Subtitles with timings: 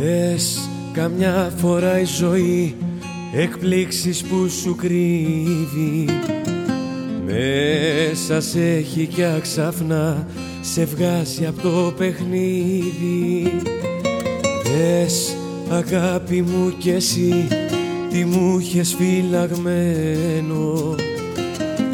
[0.00, 2.76] Δες καμιά φορά η ζωή
[3.34, 6.08] εκπλήξεις που σου κρύβει.
[7.26, 10.26] Μέσα σε έχει κι αξαφνά
[10.60, 13.52] σε βγάζει από το παιχνίδι.
[14.62, 15.36] Δες
[15.68, 17.48] αγάπη μου κι εσύ
[18.10, 20.94] τι μου είχες φυλαγμένο.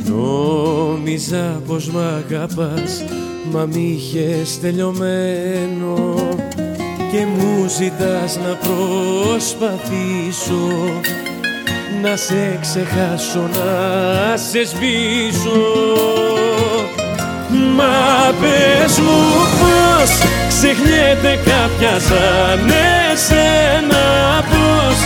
[0.08, 3.04] Νόμιζα πως μ' αγαπάς
[3.52, 6.14] μα μ' είχες τελειωμένο
[7.12, 9.72] και μου ζητάς να προσπαθήσω
[12.02, 15.62] να σε ξεχάσω, να σε σβήσω.
[17.76, 19.20] Μα πες μου
[19.60, 20.10] πως
[20.48, 22.70] ξεχνιέται κάποια σαν
[23.12, 24.04] εσένα
[24.50, 24.96] πως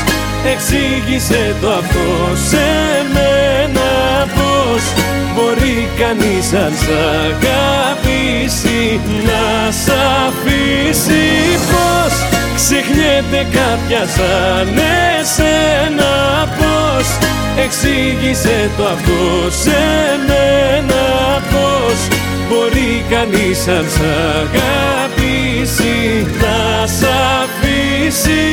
[0.52, 2.66] εξήγησε το αυτό σε
[3.12, 3.90] μένα
[4.34, 4.82] πως
[5.34, 6.88] μπορεί κανείς αν σ'
[7.24, 8.75] αγαπήσει
[13.16, 14.78] ξεχνιέται κάποια σαν
[15.18, 16.14] εσένα
[16.58, 17.06] πως
[17.64, 19.80] εξήγησε το αυτό σε
[20.26, 21.04] μένα
[21.50, 24.00] πως μπορεί κανείς αν σ'
[24.42, 27.04] αγαπήσει να σ'
[27.42, 28.45] αφήσει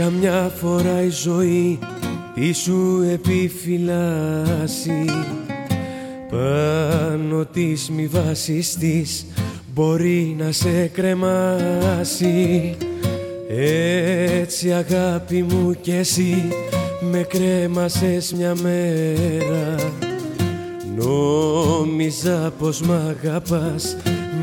[0.00, 1.78] Καμιά φορά η ζωή
[2.34, 5.04] τι σου επιφυλάσσει.
[6.30, 9.26] Πάνω της μη βάσης της
[9.74, 12.76] μπορεί να σε κρεμάσει.
[13.48, 16.48] Έτσι αγάπη μου κι εσύ
[17.10, 19.74] με κρέμασες μια μέρα.
[20.96, 23.96] Νόμιζα πως μ' αγαπάς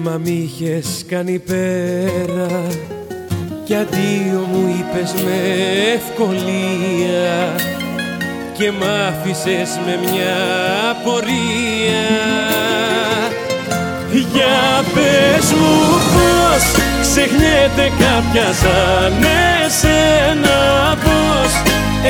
[0.04, 2.68] μα μ' είχες κάνει πέρα
[3.68, 5.40] κι αντίο μου είπες με
[5.94, 7.56] ευκολία
[8.58, 10.38] και μ' άφησες με μια
[11.04, 12.08] πορεία.
[14.12, 15.76] Για πες μου
[16.14, 16.64] πως
[17.02, 19.14] ξεχνιέται κάποια σαν
[19.66, 20.60] εσένα
[21.04, 21.52] πως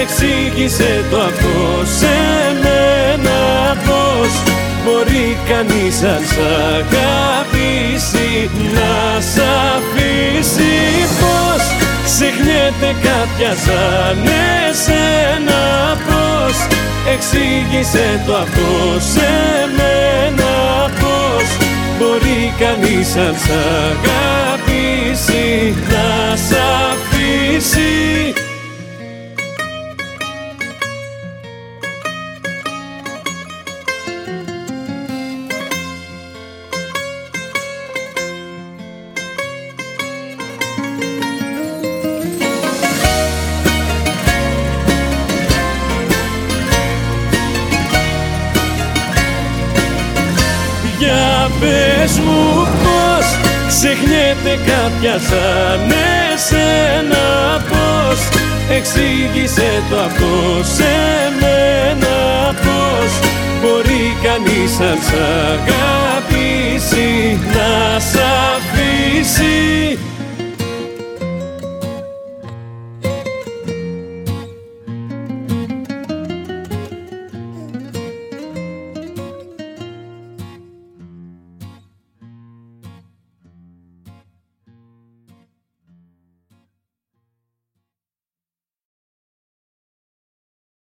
[0.02, 2.16] εξήγησε το αυτό σε
[2.62, 3.40] μένα
[3.86, 4.32] πως
[4.84, 6.38] μπορεί κανείς αν σ'
[13.48, 14.24] κάποια σαν
[14.70, 16.68] εσένα πως
[17.14, 19.30] εξήγησε το αυτό σε
[19.78, 23.50] μένα πως μπορεί κανείς αν σ'
[23.90, 26.58] αγαπήσει να σ'
[26.92, 28.07] αφήσει
[51.60, 53.26] πες μου πως
[53.68, 55.92] ξεχνιέται κάποια σαν
[56.34, 57.26] εσένα
[57.70, 58.20] πως
[58.78, 60.94] εξήγησε το αυτό σε
[61.40, 62.16] μένα
[62.64, 63.12] πως
[63.62, 65.14] μπορεί κανείς αν σ'
[65.54, 68.24] αγαπήσει να σ'
[68.56, 69.98] αφήσει